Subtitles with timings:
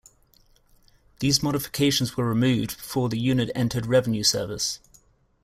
[1.19, 4.79] These modifications were removed before the unit entered revenue service.